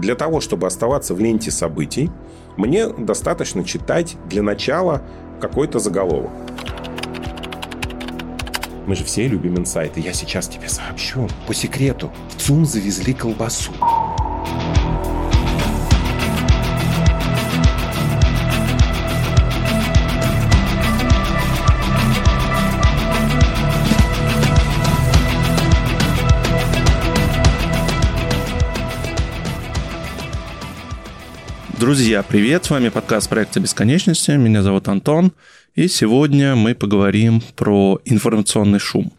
[0.00, 2.10] Для того, чтобы оставаться в ленте событий,
[2.56, 5.02] мне достаточно читать для начала
[5.40, 6.30] какой-то заголовок.
[8.86, 10.00] Мы же все любим инсайты.
[10.00, 11.28] Я сейчас тебе сообщу.
[11.46, 13.72] По секрету, в ЦУМ завезли колбасу.
[31.80, 32.66] Друзья, привет!
[32.66, 34.32] С вами подкаст проекта Бесконечности.
[34.32, 35.32] Меня зовут Антон.
[35.74, 39.14] И сегодня мы поговорим про информационный шум.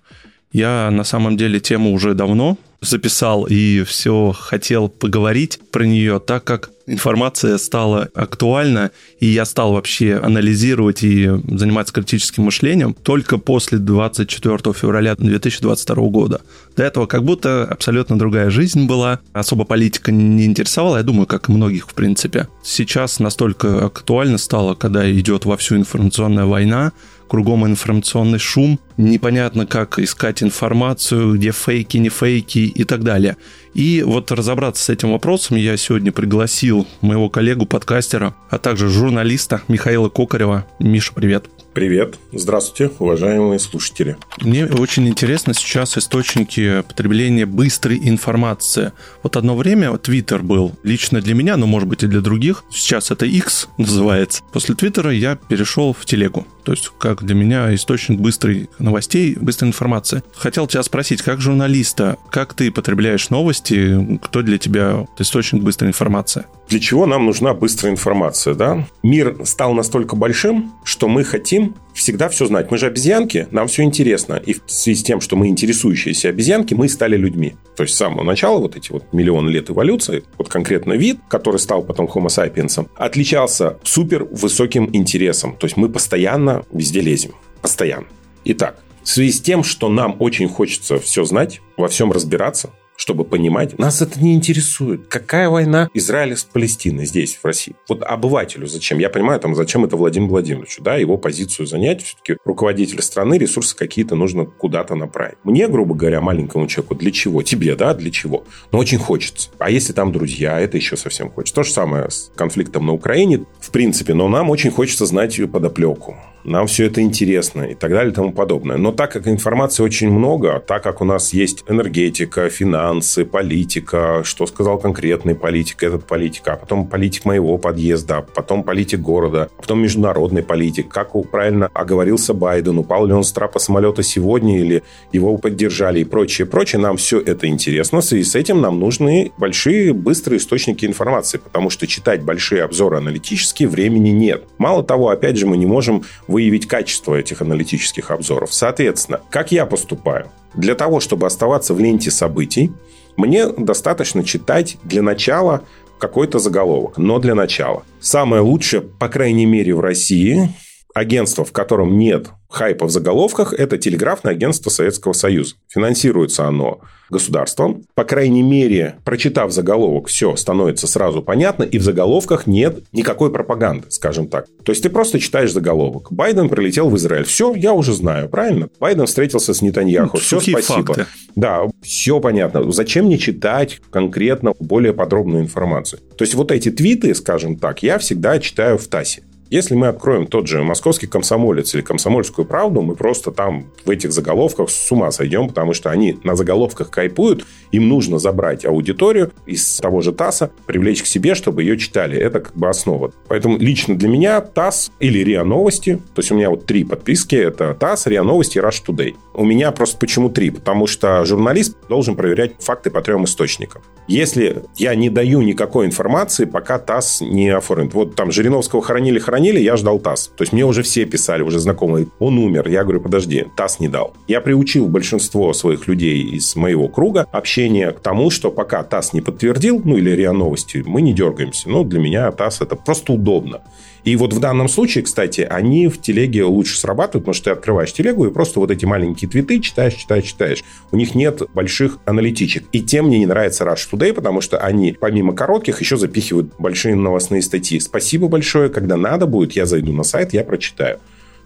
[0.52, 6.44] Я на самом деле тему уже давно записал и все хотел поговорить про нее, так
[6.44, 13.78] как информация стала актуальна, и я стал вообще анализировать и заниматься критическим мышлением только после
[13.78, 16.42] 24 февраля 2022 года.
[16.76, 21.50] До этого как будто абсолютно другая жизнь была, особо политика не интересовала, я думаю, как
[21.50, 22.48] и многих в принципе.
[22.64, 26.94] Сейчас настолько актуально стало, когда идет вовсю информационная война,
[27.32, 33.38] кругом информационный шум, непонятно, как искать информацию, где фейки, не фейки и так далее.
[33.74, 39.62] И вот разобраться с этим вопросом я сегодня пригласил моего коллегу, подкастера, а также журналиста
[39.70, 40.66] Михаила Кокарева.
[40.80, 41.46] Миша, привет.
[41.74, 42.16] Привет.
[42.34, 44.18] Здравствуйте, уважаемые слушатели.
[44.42, 48.92] Мне очень интересно сейчас источники потребления быстрой информации.
[49.24, 52.66] Вот одно время Твиттер был лично для меня, но может быть и для других.
[52.70, 54.44] Сейчас это X называется.
[54.52, 56.46] После Твиттера я перешел в телегу.
[56.64, 60.24] То есть как для меня источник быстрой новостей, быстрой информации.
[60.36, 66.46] Хотел тебя спросить, как журналиста, как ты потребляешь новости, кто для тебя источник быстрой информации?
[66.68, 68.88] Для чего нам нужна быстрая информация, да?
[69.04, 71.61] Мир стал настолько большим, что мы хотим
[71.94, 72.72] всегда все знать.
[72.72, 74.42] Мы же обезьянки, нам все интересно.
[74.46, 77.56] И в связи с тем, что мы интересующиеся обезьянки, мы стали людьми.
[77.76, 81.58] То есть с самого начала вот эти вот миллионы лет эволюции, вот конкретно вид, который
[81.58, 85.56] стал потом Homo sapiens, отличался супер высоким интересом.
[85.58, 87.34] То есть мы постоянно везде лезем.
[87.62, 88.08] Постоянно.
[88.46, 92.72] Итак, в связи с тем, что нам очень хочется все знать, во всем разбираться,
[93.02, 93.80] чтобы понимать.
[93.80, 95.08] Нас это не интересует.
[95.08, 97.76] Какая война Израиля с Палестиной здесь, в России?
[97.90, 99.00] Вот обывателю зачем?
[99.00, 102.04] Я понимаю, там, зачем это Владимиру Владимировичу, да, его позицию занять.
[102.04, 105.40] Все-таки руководитель страны, ресурсы какие-то нужно куда-то направить.
[105.44, 107.42] Мне, грубо говоря, маленькому человеку, для чего?
[107.42, 108.44] Тебе, да, для чего?
[108.72, 109.50] Но очень хочется.
[109.58, 111.56] А если там друзья, это еще совсем хочется.
[111.56, 115.48] То же самое с конфликтом на Украине, в принципе, но нам очень хочется знать ее
[115.48, 118.78] подоплеку нам все это интересно и так далее и тому подобное.
[118.78, 124.46] Но так как информации очень много, так как у нас есть энергетика, финансы, политика, что
[124.48, 129.82] сказал конкретный политик, этот политик, а потом политик моего подъезда, потом политик города, а потом
[129.82, 135.38] международный политик, как правильно оговорился Байден, упал ли он с трапа самолета сегодня или его
[135.38, 138.02] поддержали и прочее, прочее, нам все это интересно.
[138.02, 143.68] Связи с этим нам нужны большие, быстрые источники информации, потому что читать большие обзоры аналитические
[143.68, 144.44] времени нет.
[144.58, 148.54] Мало того, опять же, мы не можем выявить качество этих аналитических обзоров.
[148.54, 150.32] Соответственно, как я поступаю?
[150.54, 152.72] Для того, чтобы оставаться в ленте событий,
[153.18, 155.62] мне достаточно читать для начала
[156.00, 157.84] какой-то заголовок, но для начала.
[158.00, 160.50] Самое лучшее, по крайней мере, в России,
[160.94, 165.56] агентство, в котором нет хайпа в заголовках– это телеграфное агентство Советского Союза.
[165.70, 167.84] Финансируется оно государством.
[167.94, 173.88] По крайней мере, прочитав заголовок, все становится сразу понятно, и в заголовках нет никакой пропаганды,
[173.90, 174.46] скажем так.
[174.64, 176.12] То есть ты просто читаешь заголовок.
[176.12, 177.26] Байден прилетел в Израиль.
[177.26, 178.70] Все, я уже знаю, правильно?
[178.80, 180.18] Байден встретился с Нетаньяху.
[180.18, 180.94] Ну, все, спасибо.
[180.94, 181.06] Факты.
[181.36, 182.72] Да, все понятно.
[182.72, 186.00] Зачем мне читать конкретно более подробную информацию?
[186.18, 189.24] То есть вот эти твиты, скажем так, я всегда читаю в ТАСе.
[189.52, 194.14] Если мы откроем тот же московский комсомолец или комсомольскую правду, мы просто там в этих
[194.14, 199.80] заголовках с ума сойдем, потому что они на заголовках кайпуют, им нужно забрать аудиторию из
[199.80, 202.18] того же ТАССа, привлечь к себе, чтобы ее читали.
[202.18, 203.12] Это как бы основа.
[203.28, 207.36] Поэтому лично для меня ТАСС или РИА Новости, то есть у меня вот три подписки,
[207.36, 209.16] это ТАСС, РИА Новости и Rush Today.
[209.34, 210.50] У меня просто почему три?
[210.52, 213.82] Потому что журналист должен проверять факты по трем источникам.
[214.08, 217.94] Если я не даю никакой информации, пока ТАСС не оформит.
[217.94, 220.28] Вот там Жириновского хоронили-хоронили, звонили, я ждал ТАСС.
[220.38, 222.68] То есть мне уже все писали, уже знакомые, он умер.
[222.68, 224.14] Я говорю, подожди, ТАСС не дал.
[224.28, 229.22] Я приучил большинство своих людей из моего круга общения к тому, что пока ТАСС не
[229.22, 231.70] подтвердил, ну или РИА Новости, мы не дергаемся.
[231.70, 233.62] Ну, для меня ТАСС это просто удобно.
[234.04, 237.94] И вот в данном случае, кстати, они в телеге лучше срабатывают, потому что ты открываешь
[237.94, 240.64] телегу и просто вот эти маленькие твиты читаешь, читаешь, читаешь.
[240.92, 242.66] У них нет больших аналитичек.
[242.72, 246.96] И тем мне не нравится Rush Today, потому что они, помимо коротких, еще запихивают большие
[246.96, 247.80] новостные статьи.
[247.80, 248.70] Спасибо большое.
[248.70, 251.00] Когда надо будет, я зайду на сайт, я прочитаю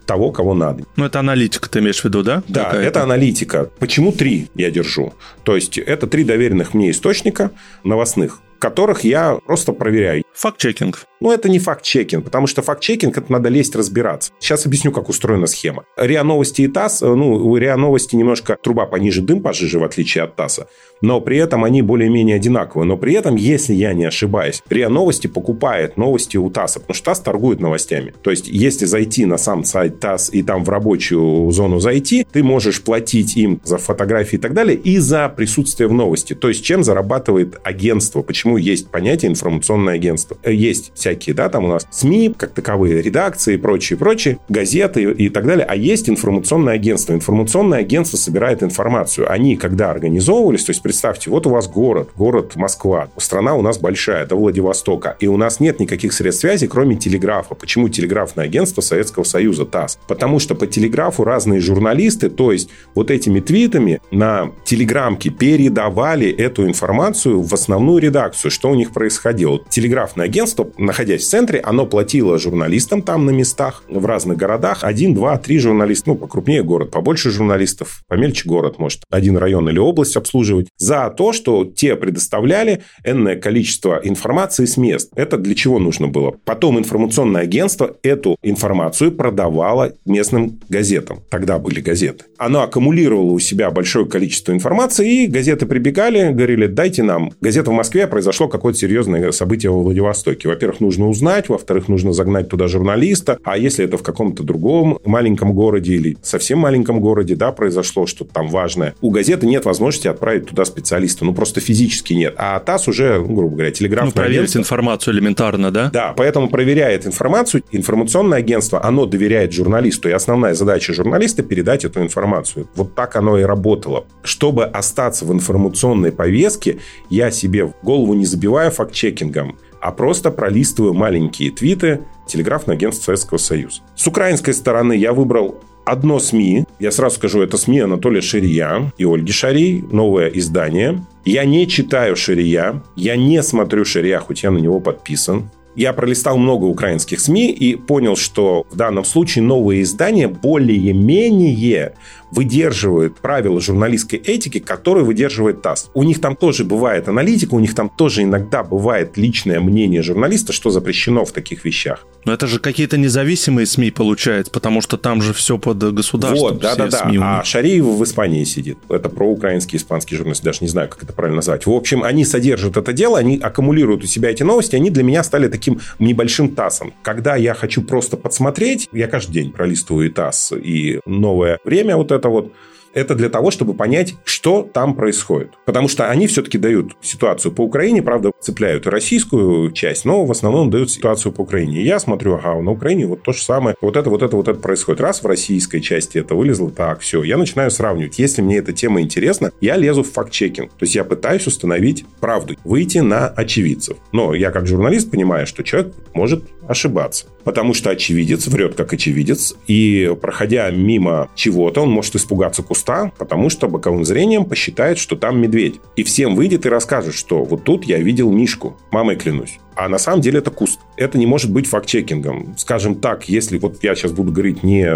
[0.06, 0.84] того, кого надо.
[0.94, 2.42] Ну, это аналитика, ты имеешь в виду, да?
[2.46, 2.86] Да, Какая-то?
[2.86, 3.70] это аналитика.
[3.78, 5.12] Почему три я держу?
[5.42, 7.50] То есть, это три доверенных мне источника
[7.82, 10.24] новостных которых я просто проверяю.
[10.34, 11.04] Факт-чекинг.
[11.20, 14.32] Ну, это не факт-чекинг, потому что факт-чекинг– это надо лезть разбираться.
[14.38, 15.84] Сейчас объясню, как устроена схема.
[15.96, 19.84] РИА Новости и ТАСС, э, ну, у РИА Новости немножко труба пониже, дым пожиже, в
[19.84, 20.68] отличие от ТАССа.
[21.00, 22.86] Но при этом они более-менее одинаковые.
[22.86, 27.04] Но при этом, если я не ошибаюсь, РИА Новости покупает новости у ТАССа, потому что
[27.06, 28.12] ТАСС торгует новостями.
[28.22, 32.42] То есть, если зайти на сам сайт ТАСС и там в рабочую зону зайти, ты
[32.42, 36.34] можешь платить им за фотографии и так далее, и за присутствие в новости.
[36.34, 38.22] То есть, чем зарабатывает агентство?
[38.22, 40.36] Почему есть понятие информационное агентство?
[40.44, 45.28] Есть всякие, да, там у нас СМИ, как таковые, редакции и прочее, прочее, газеты и
[45.28, 45.64] так далее.
[45.64, 47.12] А есть информационное агентство.
[47.12, 49.30] Информационное агентство собирает информацию.
[49.30, 53.78] Они, когда организовывались, то есть представьте, вот у вас город, город Москва, страна у нас
[53.78, 57.54] большая, до Владивостока, и у нас нет никаких средств связи, кроме телеграфа.
[57.54, 59.98] Почему телеграфное агентство Советского Союза, ТАСС?
[60.08, 66.66] Потому что по телеграфу разные журналисты, то есть вот этими твитами на телеграмке передавали эту
[66.66, 69.60] информацию в основную редакцию, что у них происходило.
[69.68, 74.82] Телеграфное агентство, находясь в центре, оно платило журналистам там на местах, в разных городах.
[74.82, 76.08] Один, два, три журналиста.
[76.08, 80.68] Ну, покрупнее город, побольше журналистов, помельче город, может, один район или область обслуживать.
[80.78, 85.10] За то, что те предоставляли энное количество информации с мест.
[85.16, 86.36] Это для чего нужно было?
[86.46, 91.18] Потом информационное агентство эту информацию продавало местным газетам.
[91.28, 92.24] Тогда были газеты.
[92.38, 97.32] Оно аккумулировало у себя большое количество информации, и газеты прибегали, говорили, дайте нам.
[97.42, 100.48] Газета в Москве произошло какое-то серьезное событие во Владивостоке.
[100.48, 103.38] Во-первых, нужно узнать, во-вторых, нужно загнать туда журналиста.
[103.42, 108.32] А если это в каком-то другом маленьком городе или совсем маленьком городе, да, произошло что-то
[108.32, 111.24] там важное, у газеты нет возможности отправить туда специалиста.
[111.24, 112.34] Ну, просто физически нет.
[112.38, 114.58] А ТАСС уже, ну, грубо говоря, телеграфное Ну, проверить агентство.
[114.60, 115.90] информацию элементарно, да?
[115.92, 117.64] Да, поэтому проверяет информацию.
[117.72, 120.08] Информационное агентство, оно доверяет журналисту.
[120.08, 122.68] И основная задача журналиста– передать эту информацию.
[122.76, 124.04] Вот так оно и работало.
[124.22, 126.78] Чтобы остаться в информационной повестке,
[127.10, 133.38] я себе в голову не забиваю факт-чекингом а просто пролистываю маленькие твиты телеграфного агентства Советского
[133.38, 133.82] Союза.
[133.94, 136.64] С украинской стороны я выбрал одно СМИ.
[136.80, 139.84] Я сразу скажу, это СМИ Анатолия Ширия и Ольги Шарий.
[139.92, 141.04] Новое издание.
[141.24, 142.82] Я не читаю Ширия.
[142.96, 145.50] Я не смотрю Ширия, хоть я на него подписан.
[145.76, 151.94] Я пролистал много украинских СМИ и понял, что в данном случае новые издания более-менее
[152.36, 155.90] выдерживают правила журналистской этики, которые выдерживает ТАСС.
[155.94, 160.52] У них там тоже бывает аналитика, у них там тоже иногда бывает личное мнение журналиста,
[160.52, 162.06] что запрещено в таких вещах.
[162.26, 166.54] Но это же какие-то независимые СМИ получается, потому что там же все под государством.
[166.54, 167.10] Вот, да-да-да.
[167.20, 168.78] А Шариев в Испании сидит.
[168.88, 171.66] Это проукраинский испанский журналист, даже не знаю, как это правильно назвать.
[171.66, 175.22] В общем, они содержат это дело, они аккумулируют у себя эти новости, они для меня
[175.22, 176.92] стали таким небольшим ТАССом.
[177.02, 182.10] Когда я хочу просто подсмотреть, я каждый день пролистываю и ТАСС, и новое время вот
[182.10, 182.52] это вот,
[182.96, 185.50] это для того, чтобы понять, что там происходит.
[185.66, 190.30] Потому что они все-таки дают ситуацию по Украине, правда, цепляют и российскую часть, но в
[190.30, 191.82] основном дают ситуацию по Украине.
[191.82, 194.58] Я смотрю, ага, на Украине вот то же самое, вот это, вот это, вот это
[194.58, 195.02] происходит.
[195.02, 197.22] Раз в российской части это вылезло, так, все.
[197.22, 198.18] Я начинаю сравнивать.
[198.18, 200.70] Если мне эта тема интересна, я лезу в факт-чекинг.
[200.70, 203.98] То есть, я пытаюсь установить правду, выйти на очевидцев.
[204.12, 207.26] Но я как журналист понимаю, что человек может ошибаться.
[207.44, 212.85] Потому что очевидец врет как очевидец, и проходя мимо чего-то, он может испугаться куста,
[213.18, 215.80] потому что боковым зрением посчитает, что там медведь.
[215.96, 219.58] И всем выйдет и расскажет, что вот тут я видел Мишку, мамой клянусь.
[219.74, 220.80] А на самом деле это куст.
[220.96, 222.54] Это не может быть факт-чекингом.
[222.56, 224.90] Скажем так, если вот я сейчас буду говорить не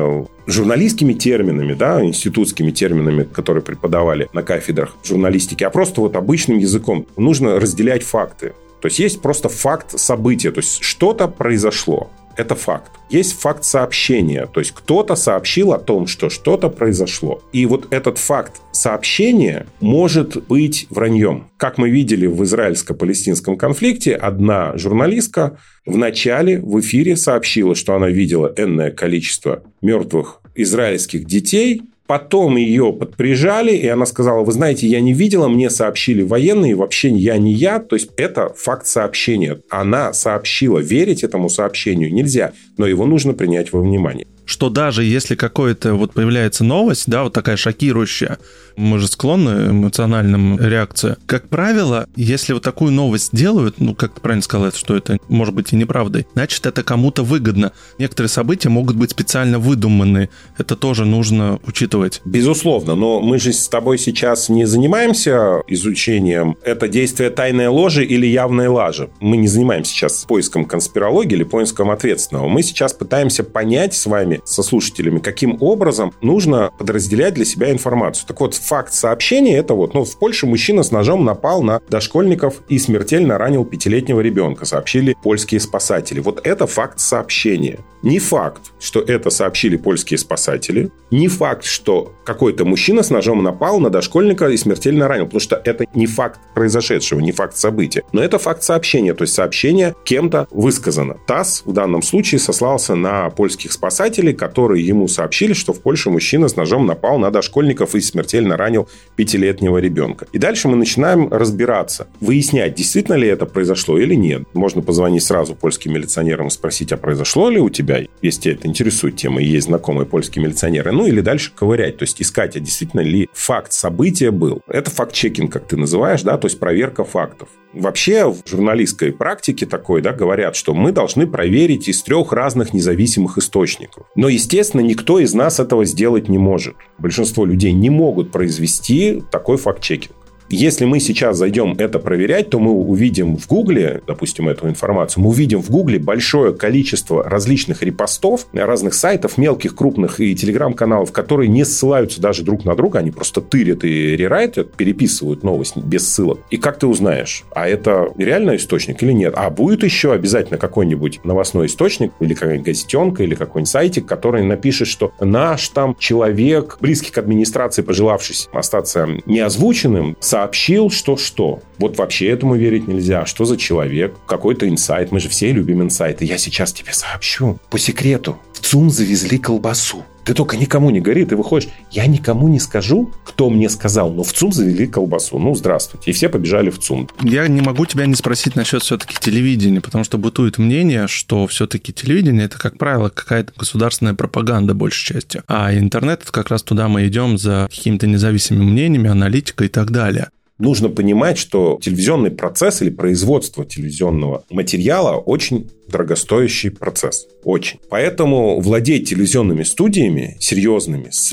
[0.47, 7.07] журналистскими терминами, да, институтскими терминами, которые преподавали на кафедрах журналистики, а просто вот обычным языком,
[7.17, 8.55] нужно разделять факты.
[8.81, 12.11] То есть есть просто факт события, то есть что-то произошло.
[12.37, 12.91] Это факт.
[13.11, 17.43] Есть факт сообщения, то есть кто-то сообщил о том, что что-то произошло.
[17.53, 21.51] И вот этот факт сообщения может быть враньем.
[21.57, 28.09] Как мы видели в израильско-палестинском конфликте, одна журналистка в начале в эфире сообщила, что она
[28.09, 35.01] видела энное количество мертвых израильских детей, Потом ее подприжали, и она сказала, вы знаете, я
[35.01, 37.79] не видела, мне сообщили военные, вообще я не я.
[37.79, 39.61] То есть, это факт сообщения.
[39.71, 45.37] Она сообщила, верить этому сообщению нельзя, но его нужно принять во внимание что даже если
[45.37, 48.39] какое-то вот появляется новость, да, вот такая шокирующая,
[48.77, 51.17] мы же склонны эмоциональным реакциям.
[51.27, 55.55] Как правило, если вот такую новость делают, ну, как ты правильно сказал, что это может
[55.55, 57.73] быть и неправдой, значит, это кому-то выгодно.
[57.99, 60.31] Некоторые события могут быть специально выдуманы.
[60.59, 62.21] Это тоже нужно учитывать.
[62.25, 68.27] Безусловно, но мы же с тобой сейчас не занимаемся изучением, это действие тайной ложи или
[68.27, 69.11] явной лажи.
[69.21, 72.49] Мы не занимаемся сейчас поиском конспирологии или поиском ответственного.
[72.49, 78.27] Мы сейчас пытаемся понять с вами, со слушателями, каким образом нужно подразделять для себя информацию.
[78.27, 82.63] Так вот, факт сообщения это вот, ну, в Польше мужчина с ножом напал на дошкольников
[82.69, 86.21] и смертельно ранил пятилетнего ребенка, сообщили польские спасатели.
[86.21, 87.81] Вот это факт сообщения.
[88.03, 90.91] Не факт, что это сообщили польские спасатели.
[91.11, 95.27] Не факт, что какой-то мужчина с ножом напал на дошкольника и смертельно ранил.
[95.27, 98.03] Потому что это не факт произошедшего, не факт события.
[98.13, 99.13] Но это факт сообщения.
[99.15, 101.17] То есть сообщение кем-то высказано.
[101.27, 106.49] ТАСС в данном случае сослался на польских спасателей, которые ему сообщили, что в Польше мужчина
[106.49, 110.27] с ножом напал на дошкольников и смертельно ранил пятилетнего ребенка.
[110.33, 114.43] И дальше мы начинаем разбираться, выяснять, действительно ли это произошло или нет.
[114.55, 118.55] Можно позвонить сразу польским милиционерам и спросить, а произошло ли у тебя тебя, если тебя
[118.55, 122.57] это интересует тема, и есть знакомые польские милиционеры, ну или дальше ковырять, то есть искать,
[122.57, 124.63] а действительно ли факт события был.
[124.69, 127.49] Это факт-чекинг, как ты называешь, да, то есть проверка фактов.
[127.73, 133.39] Вообще в журналистской практике такой, да, говорят, что мы должны проверить из трех разных независимых
[133.39, 134.07] источников.
[134.17, 136.75] Но, естественно, никто из нас этого сделать не может.
[136.99, 140.17] Большинство людей не могут произвести такой факт-чекинг.
[140.53, 145.31] Если мы сейчас зайдем это проверять, то мы увидим в Гугле, допустим, эту информацию, мы
[145.31, 151.65] увидим в Гугле большое количество различных репостов разных сайтов, мелких, крупных и телеграм-каналов, которые не
[151.65, 156.41] ссылаются даже друг на друга, они просто тырят и рерайтят, переписывают новость без ссылок.
[156.51, 159.35] И как ты узнаешь, а это реальный источник или нет?
[159.37, 164.89] А будет еще обязательно какой-нибудь новостной источник или какая-нибудь газетенка или какой-нибудь сайтик, который напишет,
[164.89, 171.61] что наш там человек, близкий к администрации, пожелавшись остаться неозвученным, со сообщил, что что.
[171.79, 173.27] Вот вообще этому верить нельзя.
[173.27, 174.15] Что за человек?
[174.27, 175.13] Какой-то инсайт.
[175.13, 176.25] Мы же все любим инсайты.
[176.25, 177.59] Я сейчас тебе сообщу.
[177.69, 178.39] По секрету.
[178.55, 180.03] В ЦУМ завезли колбасу.
[180.25, 181.69] Ты только никому не гори, ты выходишь.
[181.91, 185.39] Я никому не скажу, кто мне сказал, но в ЦУМ завели колбасу.
[185.39, 186.11] Ну, здравствуйте.
[186.11, 187.09] И все побежали в ЦУМ.
[187.23, 191.93] Я не могу тебя не спросить насчет все-таки телевидения, потому что бытует мнение, что все-таки
[191.93, 195.43] телевидение это, как правило, какая-то государственная пропаганда большей частью.
[195.47, 199.91] А интернет, это как раз туда мы идем за какими-то независимыми мнениями, аналитикой и так
[199.91, 200.29] далее
[200.61, 207.27] нужно понимать, что телевизионный процесс или производство телевизионного материала очень дорогостоящий процесс.
[207.45, 207.81] Очень.
[207.89, 211.33] Поэтому владеть телевизионными студиями, серьезными, с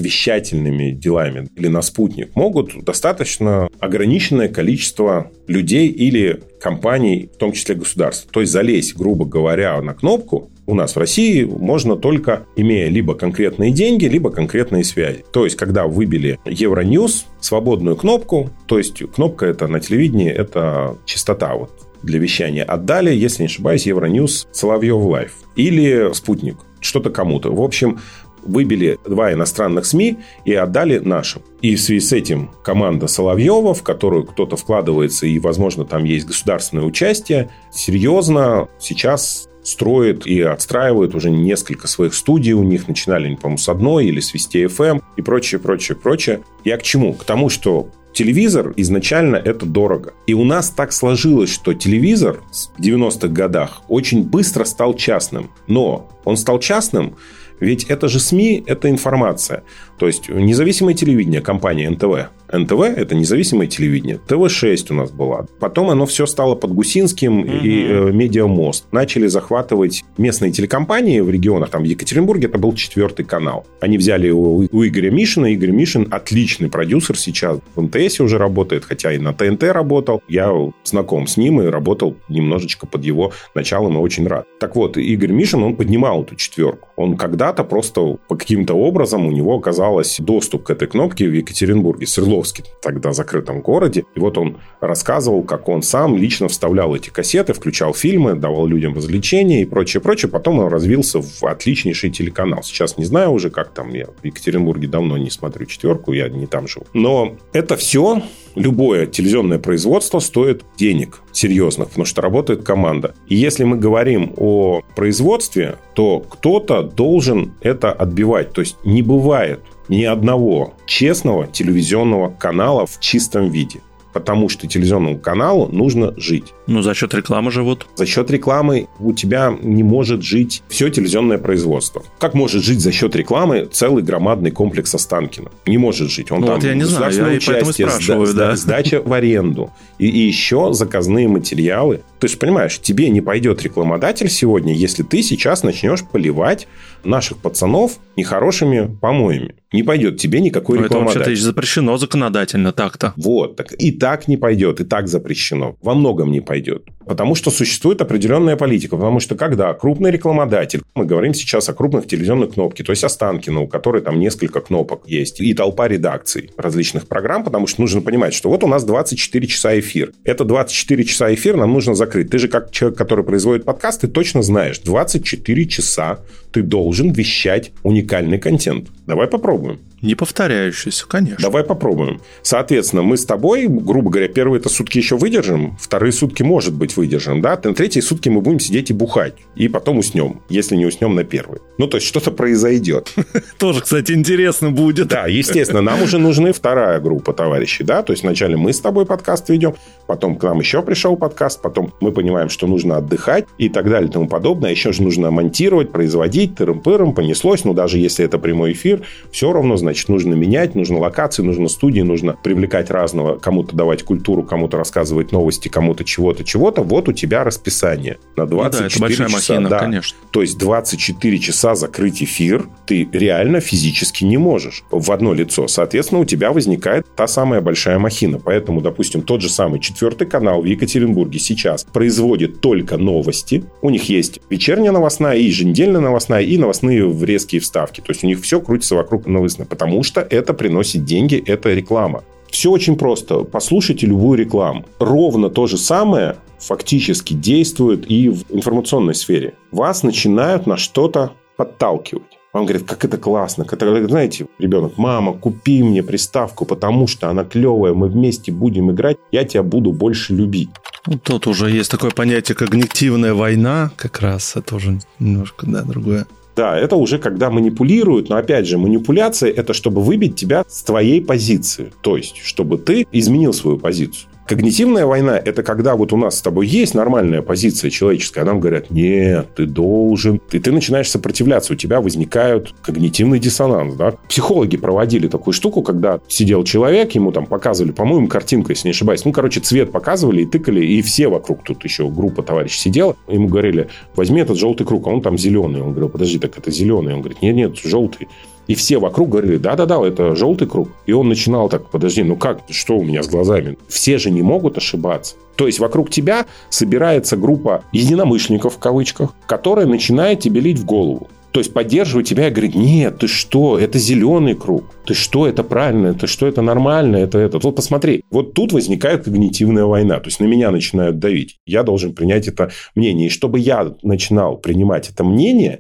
[0.92, 8.28] делами или на спутник могут достаточно ограниченное количество людей или компаний, в том числе государств.
[8.32, 13.16] То есть залезть, грубо говоря, на кнопку у нас в России можно только имея либо
[13.16, 15.24] конкретные деньги, либо конкретные связи.
[15.32, 21.56] То есть, когда выбили Euronews, свободную кнопку, то есть кнопка это на телевидении, это частота
[21.56, 21.72] вот
[22.04, 27.52] для вещания отдали, если не ошибаюсь, Euronews Соловьев Live или Спутник, что-то кому-то.
[27.52, 28.00] В общем,
[28.44, 31.42] выбили два иностранных СМИ и отдали нашим.
[31.62, 36.28] И в связи с этим команда Соловьева, в которую кто-то вкладывается, и, возможно, там есть
[36.28, 42.54] государственное участие, серьезно сейчас строит и отстраивает уже несколько своих студий.
[42.54, 46.42] У них начинали, по-моему, с одной или с Вести FM и прочее, прочее, прочее.
[46.64, 47.14] Я к чему?
[47.14, 50.14] К тому, что телевизор изначально это дорого.
[50.26, 52.40] И у нас так сложилось, что телевизор
[52.78, 55.52] в 90-х годах очень быстро стал частным.
[55.68, 57.16] Но он стал частным,
[57.60, 59.64] ведь это же СМИ, это информация.
[60.00, 62.30] То есть независимое телевидение компания НТВ.
[62.52, 64.20] НТВ– это независимое телевидение.
[64.28, 65.46] ТВ-6 у нас была.
[65.60, 67.50] Потом оно все стало под Гусинским угу.
[67.52, 68.86] и э, Медиамост.
[68.92, 71.70] Начали захватывать местные телекомпании в регионах.
[71.70, 73.66] Там в Екатеринбурге это был четвертый канал.
[73.82, 75.50] Они взяли у, у Игоря Мишина.
[75.50, 77.60] Игорь Мишин отличный продюсер сейчас.
[77.76, 80.22] В МТС уже работает, хотя и на ТНТ работал.
[80.28, 80.52] Я
[80.84, 84.46] знаком с ним и работал немножечко под его началом и очень рад.
[84.60, 86.90] Так вот, Игорь Мишин, он поднимал эту четверку.
[86.96, 92.08] Он когда-то просто по каким-то образом у него оказалось доступ к этой кнопке в Екатеринбурге.
[92.08, 94.06] Свердлов Свердловске, тогда закрытом городе.
[94.16, 98.96] И вот он рассказывал, как он сам лично вставлял эти кассеты, включал фильмы, давал людям
[98.96, 100.30] развлечения и прочее, прочее.
[100.30, 102.64] Потом он развился в отличнейший телеканал.
[102.64, 103.94] Сейчас не знаю уже, как там.
[103.94, 106.86] Я в Екатеринбурге давно не смотрю четверку, я не там живу.
[106.94, 108.22] Но это все
[108.56, 113.14] любое телевизионное производство стоит денег серьезных, потому что работает команда.
[113.28, 118.54] И если мы говорим о производстве, то кто-то должен это отбивать.
[118.54, 123.82] То есть не бывает ни одного честного телевизионного канала в чистом виде.
[124.14, 126.46] Потому что телевизионному каналу нужно жить.
[126.66, 127.86] Ну, за счет рекламы живут.
[127.96, 132.04] За счет рекламы у тебя не может жить все телевизионное производство.
[132.18, 135.52] Как может жить за счет рекламы целый громадный комплекс Останкина?
[135.68, 136.32] Не может жить.
[136.32, 138.56] Он ну, там вот я не знаю, я участие, спрашиваю, сда- да.
[138.56, 139.70] сдача в аренду.
[140.00, 145.22] И, и еще заказные материалы Ты же понимаешь, тебе не пойдет рекламодатель сегодня, если ты
[145.22, 146.68] сейчас начнешь поливать
[147.04, 149.56] наших пацанов нехорошими помоями.
[149.74, 151.22] Не пойдет тебе никакой Но рекламодатель.
[151.22, 153.14] Это вообще-то запрещено законодательно так-то.
[153.18, 153.58] Вот.
[153.58, 155.76] Так и так не пойдет, и так запрещено.
[155.82, 156.84] Во многом не пойдет.
[157.06, 158.96] Потому что существует определенная политика.
[158.96, 163.62] Потому что когда крупный рекламодатель, мы говорим сейчас о крупных телевизионных кнопках, то есть Останкино,
[163.62, 168.34] у которой там несколько кнопок есть, и толпа редакций различных программ, потому что нужно понимать,
[168.34, 170.14] что вот у нас 24 часа эфир.
[170.24, 172.30] Это 24 часа эфир нам нужно закрыть.
[172.30, 176.20] Ты же как человек, который производит подкаст, ты точно знаешь, 24 часа
[176.52, 178.88] ты должен вещать уникальный контент.
[179.06, 179.80] Давай попробуем.
[180.02, 181.42] Не повторяющийся, конечно.
[181.42, 182.22] Давай попробуем.
[182.44, 186.96] Соответственно, мы с тобой, грубо говоря, первые это сутки еще выдержим, вторые сутки, может быть,
[186.96, 187.60] выдержим, да?
[187.64, 189.34] На третьи сутки мы будем сидеть и бухать.
[189.56, 191.62] И потом уснем, если не уснем на первый.
[191.80, 193.12] Ну, то есть, что-то произойдет.
[193.58, 195.08] Тоже, кстати, интересно будет.
[195.08, 198.04] Да, естественно, нам уже нужны вторая группа товарищей, да?
[198.04, 201.92] То есть, вначале мы с тобой подкаст ведем, потом к нам еще пришел подкаст, потом
[202.02, 204.72] мы понимаем, что нужно отдыхать и так далее и тому подобное.
[204.72, 207.64] Еще же нужно монтировать, производить, тырым-пырым, понеслось.
[207.64, 209.02] Но даже если это прямой эфир,
[209.32, 214.44] все равно, значит, нужно менять, нужно локации, нужно студии, нужно привлекать разного, кому-то давать культуру,
[214.44, 216.82] кому-то рассказывать новости, кому-то чего-то, чего-то.
[216.84, 219.54] Вот у тебя расписание на 24 ну да, это часа.
[219.54, 219.80] Махина, да.
[219.80, 220.18] конечно.
[220.32, 225.68] То есть 24 часа закрыть эфир ты реально физически не можешь в одно лицо.
[225.68, 228.40] Соответственно, у тебя возникает та самая большая махина.
[228.40, 233.64] Поэтому, допустим, тот же самый четвертый канал в Екатеринбурге сейчас производит только новости.
[233.82, 238.02] У них есть вечерняя новостная, и еженедельная новостная, и новостные резкие вставки.
[238.02, 242.24] То есть у них все крутится вокруг новостной, потому что это приносит деньги, это реклама.
[242.50, 243.44] Все очень просто.
[243.44, 244.86] Послушайте любую рекламу.
[245.00, 249.54] Ровно то же самое фактически действует и в информационной сфере.
[249.72, 252.37] Вас начинают на что-то подталкивать.
[252.60, 253.66] Он говорит, как это классно.
[253.70, 259.18] Это, знаете, ребенок, мама, купи мне приставку, потому что она клевая, мы вместе будем играть,
[259.32, 260.70] я тебя буду больше любить.
[261.06, 266.26] Ну, тут уже есть такое понятие когнитивная война, как раз это уже немножко, да, другое.
[266.58, 271.22] Да, это уже когда манипулируют, но опять же, манипуляция это чтобы выбить тебя с твоей
[271.22, 271.94] позиции.
[272.02, 274.28] То есть, чтобы ты изменил свою позицию.
[274.48, 278.62] Когнитивная война– это когда вот у нас с тобой есть нормальная позиция человеческая, а нам
[278.62, 280.40] говорят, нет, ты должен.
[280.52, 283.96] И ты начинаешь сопротивляться, у тебя возникает когнитивный диссонанс.
[283.96, 284.14] Да?
[284.30, 289.26] Психологи проводили такую штуку, когда сидел человек, ему там показывали, по-моему, картинку, если не ошибаюсь.
[289.26, 293.50] Ну, короче, цвет показывали и тыкали, и все вокруг, тут еще группа товарищей сидела, ему
[293.50, 295.82] говорили, возьми этот желтый круг, а он там зеленый.
[295.82, 297.14] Он говорил, подожди, так это зеленый.
[297.14, 298.30] Он говорит, нет, нет, желтый.
[298.68, 300.90] И все вокруг говорили, да-да-да, это желтый круг.
[301.06, 303.78] И он начинал так, подожди, ну как, что у меня с глазами?
[303.88, 305.36] Все же не могут ошибаться.
[305.56, 311.28] То есть вокруг тебя собирается группа единомышленников, в кавычках, которая начинает тебе лить в голову.
[311.52, 315.64] То есть поддерживать тебя и говорить, нет, ты что, это зеленый круг, ты что, это
[315.64, 317.58] правильно, ты что, это нормально, это это.
[317.58, 321.58] Вот посмотри, вот тут возникает когнитивная война, то есть на меня начинают давить.
[321.66, 323.28] Я должен принять это мнение.
[323.28, 325.80] И чтобы я начинал принимать это мнение,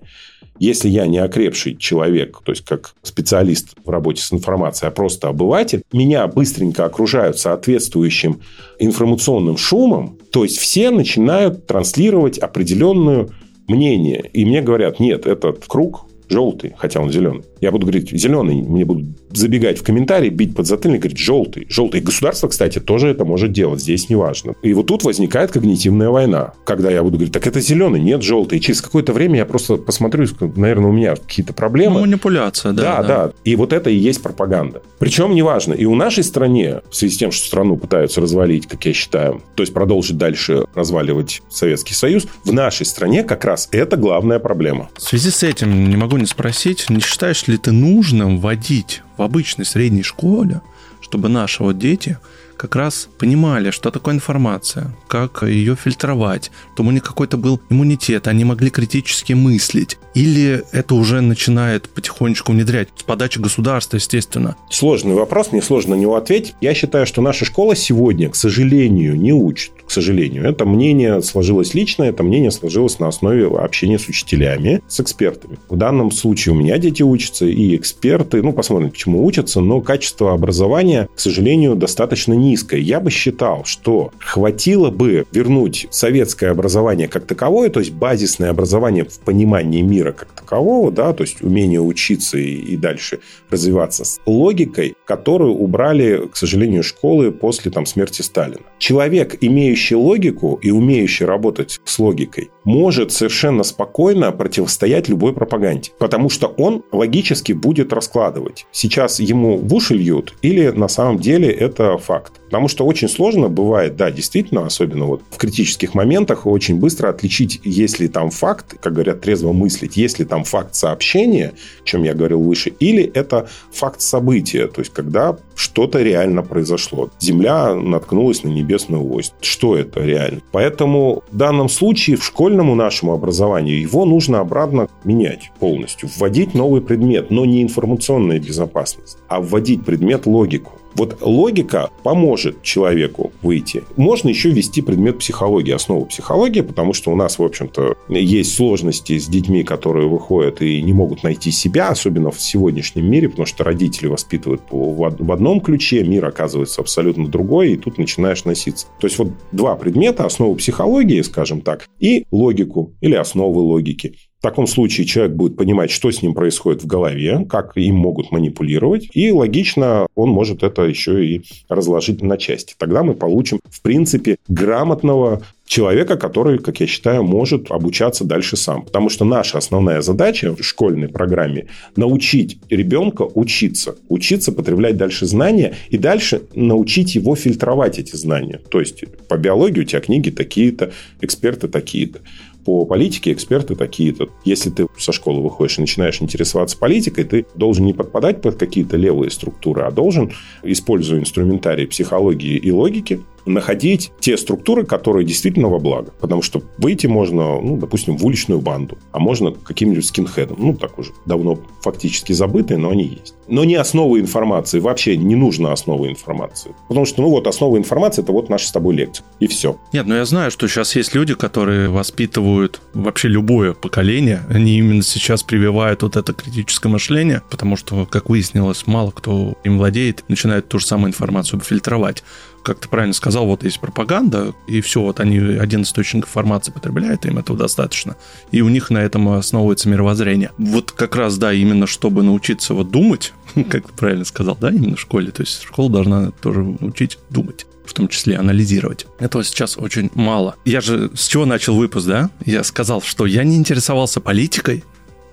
[0.59, 5.29] если я не окрепший человек, то есть как специалист в работе с информацией, а просто
[5.29, 8.41] обыватель, меня быстренько окружают соответствующим
[8.79, 13.29] информационным шумом, то есть все начинают транслировать определенное
[13.67, 14.29] мнение.
[14.33, 17.43] И мне говорят, нет, этот круг желтый, хотя он зеленый.
[17.61, 21.67] Я буду говорить зеленый, мне будут забегать в комментарии, бить под затыльник, говорить желтый.
[21.69, 22.01] Желтый.
[22.01, 23.81] И государство, кстати, тоже это может делать.
[23.81, 24.55] Здесь неважно.
[24.61, 26.53] И вот тут возникает когнитивная война.
[26.65, 28.57] Когда я буду говорить, так это зеленый, нет желтый.
[28.57, 31.95] И через какое-то время я просто посмотрю, наверное, у меня какие-то проблемы.
[31.95, 33.01] Ну, манипуляция, да, да.
[33.01, 33.33] Да, да.
[33.43, 34.81] И вот это и есть пропаганда.
[34.99, 35.73] Причем неважно.
[35.73, 39.41] И у нашей стране, в связи с тем, что страну пытаются развалить, как я считаю,
[39.55, 44.89] то есть продолжить дальше разваливать Советский Союз, в нашей стране как раз это главная проблема.
[44.97, 49.21] В связи с этим не могу не спросить, не считаешь ли ты нужным вводить в
[49.21, 50.61] обычной средней школе,
[51.01, 52.17] чтобы наши вот дети
[52.57, 58.27] как раз понимали, что такое информация, как ее фильтровать, чтобы у них какой-то был иммунитет,
[58.27, 59.97] они могли критически мыслить.
[60.13, 64.55] Или это уже начинает потихонечку внедрять с подачи государства, естественно?
[64.69, 66.55] Сложный вопрос, мне сложно на него ответить.
[66.59, 69.71] Я считаю, что наша школа сегодня, к сожалению, не учит.
[69.87, 70.43] К сожалению.
[70.43, 75.59] Это мнение сложилось лично, это мнение сложилось на основе общения с учителями, с экспертами.
[75.69, 80.33] В данном случае у меня дети учатся, и эксперты, ну, посмотрим, почему учатся, но качество
[80.33, 82.79] образования, к сожалению, достаточно низкое.
[82.79, 89.05] Я бы считал, что хватило бы вернуть советское образование как таковое, то есть базисное образование
[89.05, 94.19] в понимании мира как такового, да, то есть умение учиться и, и дальше развиваться с
[94.25, 98.61] логикой, которую убрали, к сожалению, школы после там, смерти Сталина.
[98.79, 106.29] Человек, имеющий логику и умеющий работать с логикой, может совершенно спокойно противостоять любой пропаганде, потому
[106.29, 108.65] что он логически будет раскладывать.
[108.73, 112.33] Сейчас ему в уши льют или на самом деле это факт.
[112.47, 117.59] Потому что очень сложно бывает, да, действительно, особенно вот в критических моментах, очень быстро отличить,
[117.63, 122.41] если там факт, как говорят, трезво мыслить, если там факт сообщения, о чем я говорил
[122.41, 127.09] выше, или это факт события, то есть когда что-то реально произошло.
[127.19, 129.33] Земля наткнулась на небесную ось.
[129.41, 130.41] Что это реально?
[130.51, 136.81] Поэтому в данном случае в школьному нашему образованию его нужно обратно менять полностью, вводить новый
[136.81, 140.73] предмет, но не информационная безопасность, а вводить предмет логику.
[140.95, 143.83] Вот логика поможет человеку выйти.
[143.95, 149.17] Можно еще ввести предмет психологии, основу психологии, потому что у нас, в общем-то, есть сложности
[149.17, 153.63] с детьми, которые выходят и не могут найти себя, особенно в сегодняшнем мире, потому что
[153.63, 158.87] родители воспитывают в одном ключе, мир оказывается абсолютно другой, и тут начинаешь носиться.
[158.99, 164.15] То есть вот два предмета, основу психологии, скажем так, и логику или основы логики.
[164.39, 168.31] В таком случае человек будет понимать, что с ним происходит в голове, как им могут
[168.31, 172.75] манипулировать, и логично он может это еще и разложить на части.
[172.77, 178.83] Тогда мы получим, в принципе, грамотного человека, который, как я считаю, может обучаться дальше сам.
[178.83, 183.95] Потому что наша основная задача в школьной программе– научить ребенка учиться.
[184.07, 188.61] Учиться потреблять дальше знания и дальше научить его фильтровать эти знания.
[188.69, 192.19] То есть, по биологии у тебя книги такие-то, эксперты такие-то
[192.67, 194.27] по политике эксперты такие-то.
[194.43, 198.97] Если ты со школы выходишь и начинаешь интересоваться политикой, ты должен не подпадать под какие-то
[198.97, 205.79] левые структуры, а должен, используя инструментарий психологии и логики, находить те структуры, которые действительно во
[205.79, 206.11] благо.
[206.19, 210.57] Потому что выйти можно, ну, допустим, в уличную банду, а можно каким-нибудь скинхедом.
[210.59, 213.35] Ну, так уже давно фактически забытые, но они есть.
[213.47, 214.79] Но не основы информации.
[214.79, 216.75] Вообще не нужна основа информации.
[216.87, 219.25] Потому что, ну, вот основа информации– это вот наша с тобой лекция.
[219.39, 219.79] И все.
[219.93, 224.41] Нет, ну я знаю, что сейчас есть люди, которые воспитывают вообще любое поколение.
[224.49, 229.77] Они именно сейчас прививают вот это критическое мышление, потому что, как выяснилось, мало кто им
[229.77, 232.23] владеет, начинает ту же самую информацию фильтровать
[232.67, 237.25] как ты правильно сказал, вот есть пропаганда, и все, вот они один источник информации потребляют,
[237.25, 238.17] им этого достаточно.
[238.51, 240.51] И у них на этом основывается мировоззрение.
[240.57, 243.31] Вот как раз, да, именно чтобы научиться вот думать,
[243.69, 245.31] как ты правильно сказал, да, именно в школе.
[245.31, 249.07] То есть школа должна тоже учить думать в том числе анализировать.
[249.17, 250.57] Этого сейчас очень мало.
[250.65, 252.29] Я же с чего начал выпуск, да?
[252.45, 254.83] Я сказал, что я не интересовался политикой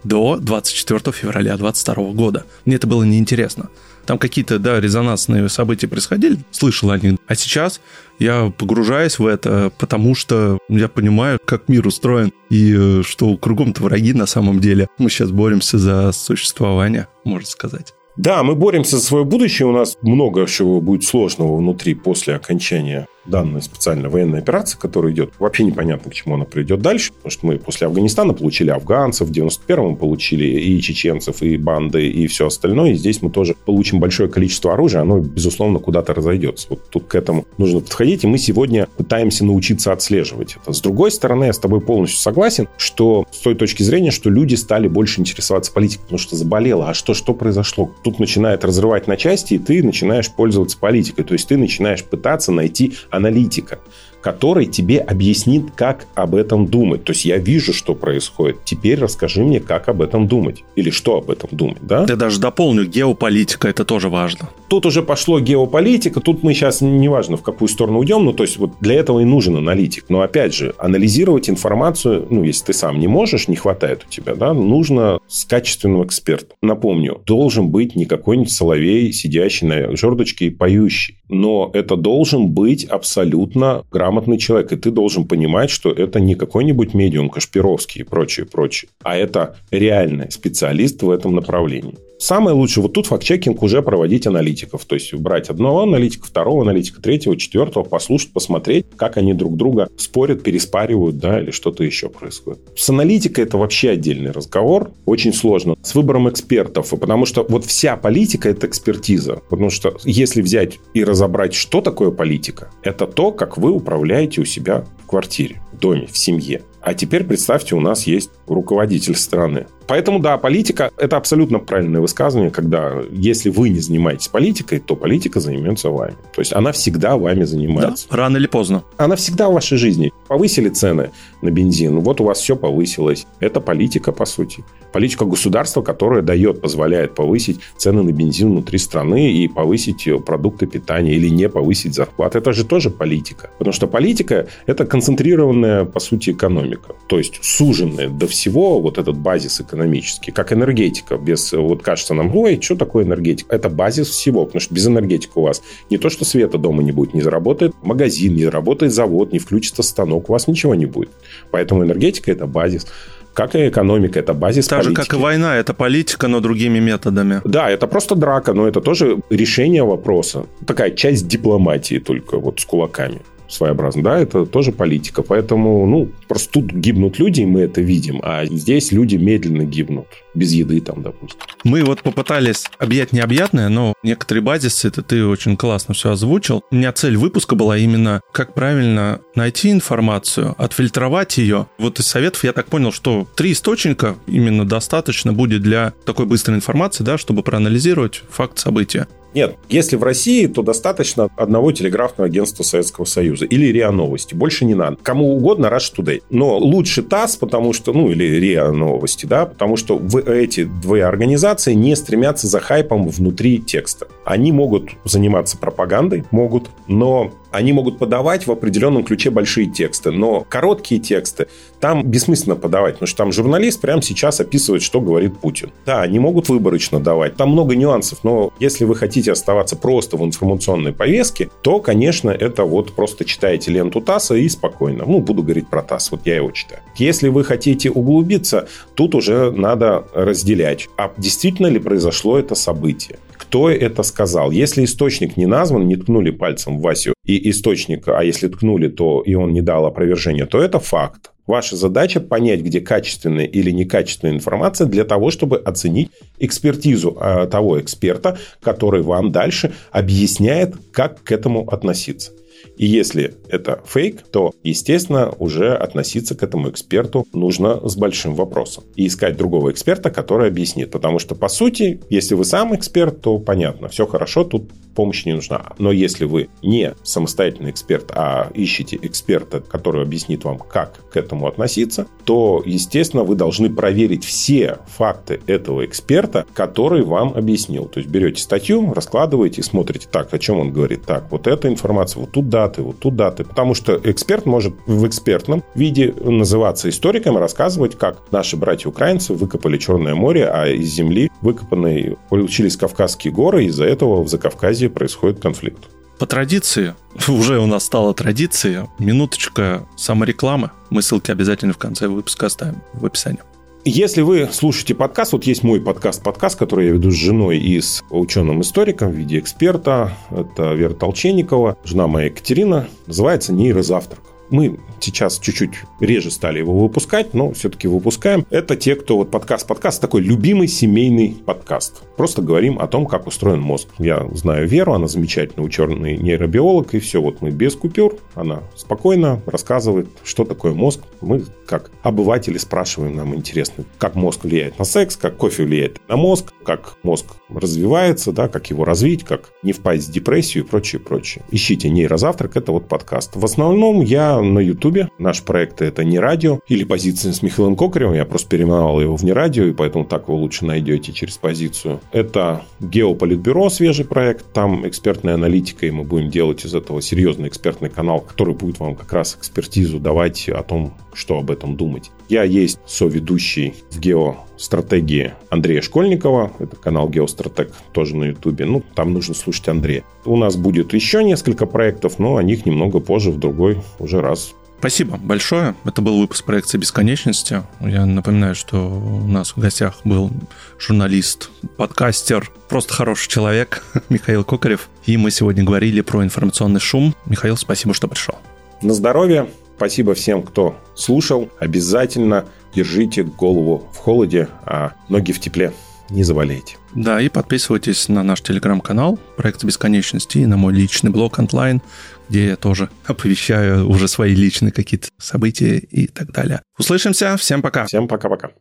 [0.05, 2.44] до 24 февраля 2022 года.
[2.64, 3.70] Мне это было неинтересно.
[4.07, 7.19] Там какие-то, да, резонансные события происходили, слышал о них.
[7.27, 7.81] А сейчас
[8.19, 13.83] я погружаюсь в это, потому что я понимаю, как мир устроен, и э, что кругом-то
[13.83, 14.88] враги на самом деле.
[14.99, 17.95] Мы сейчас боремся за существование, можно сказать.
[18.17, 19.67] Да, мы боремся за свое будущее.
[19.67, 25.32] У нас много чего будет сложного внутри после окончания данная специальная военная операция, которая идет,
[25.38, 29.32] вообще непонятно, к чему она придет дальше, потому что мы после Афганистана получили афганцев, в
[29.32, 34.28] 91-м получили и чеченцев, и банды, и все остальное, и здесь мы тоже получим большое
[34.28, 36.66] количество оружия, оно, безусловно, куда-то разойдется.
[36.70, 40.72] Вот тут к этому нужно подходить, и мы сегодня пытаемся научиться отслеживать это.
[40.72, 44.54] С другой стороны, я с тобой полностью согласен, что с той точки зрения, что люди
[44.54, 47.90] стали больше интересоваться политикой, потому что заболело, а что, что произошло?
[48.02, 52.52] Тут начинает разрывать на части, и ты начинаешь пользоваться политикой, то есть ты начинаешь пытаться
[52.52, 53.79] найти аналитика
[54.24, 57.04] который тебе объяснит, как об этом думать.
[57.04, 58.64] То есть я вижу, что происходит.
[58.64, 60.64] Теперь расскажи мне, как об этом думать.
[60.76, 62.06] Или что об этом думать, да?
[62.06, 64.48] Ты даже дополню, геополитика, это тоже важно.
[64.68, 68.56] Тут уже пошло геополитика, тут мы сейчас, неважно, в какую сторону уйдем, ну, то есть
[68.56, 70.06] вот для этого и нужен аналитик.
[70.08, 74.34] Но опять же, анализировать информацию, ну, если ты сам не можешь, не хватает у тебя,
[74.34, 76.56] да, нужно с качественным экспертом.
[76.62, 81.18] Напомню, должен быть не какой-нибудь соловей, сидящий на жердочке и поющий.
[81.28, 86.37] Но это должен быть абсолютно грамотный грамотный человек, и ты должен понимать, что это не
[86.37, 91.98] какой-нибудь медиум Кашпировский и прочее, прочее, а это реальный специалист в этом направлении.
[92.24, 94.87] Самое лучшее, вот тут факт-чекинг уже проводить аналитиков.
[94.87, 99.90] То есть брать одного аналитика, второго аналитика, третьего, четвертого, послушать, посмотреть, как они друг друга
[99.98, 102.62] спорят, переспаривают, да, или что-то еще происходит.
[102.78, 104.90] С аналитикой это вообще отдельный разговор.
[105.04, 105.76] Очень сложно.
[105.82, 109.42] С выбором экспертов, потому что вот вся политика– это экспертиза.
[109.50, 114.46] Потому что если взять и разобрать, что такое политика, это то, как вы управляете у
[114.46, 116.62] себя в квартире, в доме, в семье.
[116.85, 119.66] А теперь представьте, у нас есть руководитель страны.
[119.87, 125.40] Поэтому, да, политика– это абсолютно правильное высказывание, когда если вы не занимаетесь политикой, то политика
[125.40, 126.14] займется вами.
[126.35, 128.07] То есть она всегда вами занимается.
[128.11, 128.83] Да, рано или поздно.
[128.97, 130.12] Она всегда в вашей жизни.
[130.29, 131.11] Повысили цены
[131.42, 133.27] на бензин, вот у вас все повысилось.
[133.40, 134.64] Это политика, по сути.
[134.92, 141.14] Политика государства, которая дает, позволяет повысить цены на бензин внутри страны и повысить продукты питания
[141.14, 142.38] или не повысить зарплаты.
[142.38, 143.51] Это же тоже политика.
[143.59, 146.94] Потому что политика– это концентрированная, по сути, экономика экономика.
[147.06, 151.16] То есть суженная до всего вот этот базис экономический, как энергетика.
[151.16, 153.54] Без, вот кажется нам, ой, что такое энергетика?
[153.54, 156.92] Это базис всего, потому что без энергетики у вас не то, что света дома не
[156.92, 161.10] будет, не заработает магазин, не заработает завод, не включится станок, у вас ничего не будет.
[161.50, 162.87] Поэтому энергетика– это базис
[163.34, 165.00] как и экономика, это базис Так политики.
[165.00, 167.40] же, как и война, это политика, но другими методами.
[167.44, 170.46] Да, это просто драка, но это тоже решение вопроса.
[170.64, 175.22] Такая часть дипломатии только вот с кулаками своеобразно, да, это тоже политика.
[175.22, 180.07] Поэтому, ну, просто тут гибнут люди, и мы это видим, а здесь люди медленно гибнут,
[180.35, 181.40] без еды там, допустим.
[181.64, 186.62] Мы вот попытались объять необъятное, но некоторые базисы, это ты очень классно все озвучил.
[186.70, 191.66] У меня цель выпуска была именно, как правильно найти информацию, отфильтровать ее.
[191.79, 196.57] Вот из советов я так понял, что три источника именно достаточно будет для такой быстрой
[196.57, 199.07] информации, да, чтобы проанализировать факт события.
[199.35, 204.35] Нет, если в России, то достаточно одного телеграфного агентства Советского Союза или РИА Новости.
[204.35, 204.97] Больше не надо.
[205.03, 206.23] Кому угодно Rush Today.
[206.31, 211.04] Но лучше ТАСС, потому что, ну, или РИА Новости, да, потому что в эти две
[211.04, 214.08] организации не стремятся за хайпом внутри текста.
[214.24, 220.45] Они могут заниматься пропагандой, могут, но они могут подавать в определенном ключе большие тексты, но
[220.49, 221.47] короткие тексты
[221.79, 225.71] там бессмысленно подавать, потому что там журналист прямо сейчас описывает, что говорит Путин.
[225.87, 230.25] Да, они могут выборочно давать, там много нюансов, но если вы хотите оставаться просто в
[230.25, 235.05] информационной повестке, то, конечно, это вот просто читаете ленту ТАССа и спокойно.
[235.07, 236.81] Ну, буду говорить про ТАСС, вот я его читаю.
[236.97, 243.19] Если вы хотите углубиться, тут уже надо разделять, а действительно ли произошло это событие
[243.55, 244.51] кто это сказал.
[244.51, 249.23] Если источник не назван, не ткнули пальцем в Васю и источник, а если ткнули, то
[249.25, 251.31] и он не дал опровержения, то это факт.
[251.47, 257.81] Ваша задача понять, где качественная или некачественная информация для того, чтобы оценить экспертизу а, того
[257.81, 262.33] эксперта, который вам дальше объясняет, как к этому относиться.
[262.77, 268.85] И если это фейк, то, естественно, уже относиться к этому эксперту нужно с большим вопросом.
[268.96, 270.90] И искать другого эксперта, который объяснит.
[270.90, 275.33] Потому что, по сути, если вы сам эксперт, то понятно, все хорошо, тут помощь не
[275.33, 275.72] нужна.
[275.78, 281.46] Но если вы не самостоятельный эксперт, а ищете эксперта, который объяснит вам, как к этому
[281.46, 287.87] относиться, то, естественно, вы должны проверить все факты этого эксперта, который вам объяснил.
[287.87, 291.02] То есть берете статью, раскладываете, смотрите, так, о чем он говорит.
[291.04, 293.44] Так, вот эта информация, вот тут даты, вот тут даты.
[293.44, 299.78] Потому что эксперт может в экспертном виде называться историком и рассказывать, как наши братья-украинцы выкопали
[299.78, 305.40] Черное море, а из земли выкопанной получились Кавказские горы, и из-за этого в Закавказье происходит
[305.40, 305.85] конфликт.
[306.18, 306.94] По традиции,
[307.29, 310.70] уже у нас стала традиция, минуточка саморекламы.
[310.90, 313.40] Мы ссылки обязательно в конце выпуска оставим в описании.
[313.87, 318.03] Если вы слушаете подкаст, вот есть мой подкаст-подкаст, который я веду с женой и с
[318.09, 320.16] ученым-историком в виде эксперта.
[320.31, 322.88] Это Вера Толченникова, жена моя Екатерина.
[323.07, 324.34] Называется «Нейрозавтрак».
[324.55, 328.47] Мы сейчас чуть-чуть реже стали его выпускать, но все-таки выпускаем.
[328.51, 329.67] Это те, кто вот подкаст.
[329.67, 332.05] Подкаст такой любимый семейный подкаст.
[332.17, 333.88] Просто говорим о том, как устроен мозг.
[333.99, 339.43] Я знаю Веру, она замечательный ученый нейробиолог, и все, вот мы без купюр, она спокойно
[339.47, 341.01] рассказывает, что такое мозг.
[341.21, 346.17] Мы, как обыватели, спрашиваем, нам интересно, как мозг влияет на секс, как кофе влияет на
[346.17, 351.01] мозг, как мозг развивается, да, как его развить, как не впасть в депрессию и прочее,
[351.01, 351.45] прочее.
[351.51, 353.35] Ищите нейрозавтрак, это вот подкаст.
[353.35, 355.09] В основном я на Ютубе.
[355.18, 358.14] Наш проект это не радио или позиция с Михаилом Кокаревым.
[358.14, 362.00] Я просто переименовал его в не радио, и поэтому так вы лучше найдете через позицию.
[362.12, 364.52] Это Геополитбюро, свежий проект.
[364.52, 368.94] Там экспертная аналитика, и мы будем делать из этого серьезный экспертный канал, который будет вам
[368.94, 372.11] как раз экспертизу давать о том, что об этом думать.
[372.29, 376.53] Я есть соведущий в геостратегии Андрея Школьникова.
[376.59, 378.64] Это канал Геостратег, тоже на Ютубе.
[378.64, 380.05] Ну, там нужно слушать Андрея.
[380.24, 384.55] У нас будет еще несколько проектов, но о них немного позже, в другой уже раз.
[384.85, 385.74] Спасибо большое.
[385.87, 387.62] Это был выпуск проекции бесконечности.
[387.81, 390.31] Я напоминаю, что у нас в гостях был
[390.79, 394.90] журналист, подкастер, просто хороший человек Михаил Кокарев.
[395.07, 397.14] И мы сегодня говорили про информационный шум.
[397.24, 398.35] Михаил, спасибо, что пришел.
[398.83, 399.48] На здоровье.
[399.85, 401.51] Спасибо всем, кто слушал.
[401.59, 405.75] Обязательно держите голову в холоде, а ноги в тепле.
[406.09, 406.79] Не заболейте.
[406.94, 411.83] Да, и подписывайтесь на наш телеграм-канал «Проект бесконечности» и на мой личный блог онлайн,
[412.31, 416.62] где я тоже оповещаю уже свои личные какие-то события и так далее.
[416.79, 417.37] Услышимся.
[417.37, 417.85] Всем пока.
[417.85, 418.53] Всем пока-пока.